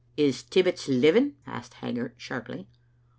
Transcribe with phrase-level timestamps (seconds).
[0.27, 2.67] "Is Tibbets living?" asked Haggart sharply.